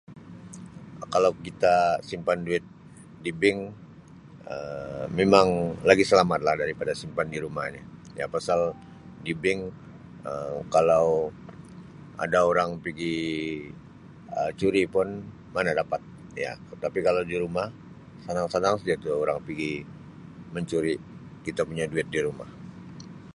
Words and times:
Kalau 1.13 1.31
kita 1.45 1.75
simpan 2.09 2.39
duit 2.45 2.63
di 3.23 3.31
bank 3.41 3.59
Um 4.53 5.03
mimang 5.17 5.49
lagi 5.89 6.03
selamat 6.11 6.39
lah 6.47 6.53
daripada 6.63 6.91
simpan 7.01 7.27
di 7.33 7.37
rumah 7.45 7.65
ni 7.75 7.81
ya 8.19 8.25
pasal 8.35 8.59
di 9.25 9.31
bank 9.43 9.61
Um 10.29 10.57
kalau 10.75 11.07
ada 12.23 12.39
orang 12.51 12.69
pigi 12.85 13.15
Um 14.39 14.51
curi 14.59 14.83
pun 14.95 15.07
mana 15.55 15.71
dapat 15.81 16.01
dia 16.37 16.51
tapi 16.85 16.99
kalau 17.07 17.21
di 17.31 17.35
rumah 17.43 17.67
sanang 18.23 18.47
sanang 18.53 18.75
saja 18.77 18.93
itu 18.99 19.09
orang 19.23 19.39
pigi 19.47 19.73
mencuri 20.55 20.93
kita 21.45 21.61
punya 21.69 21.85
duit 21.91 22.07
di 22.13 22.19
rumah. 22.27 22.49